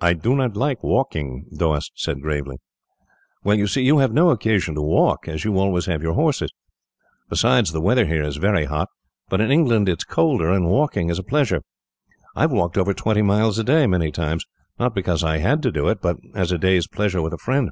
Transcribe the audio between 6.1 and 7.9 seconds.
horses. Besides, the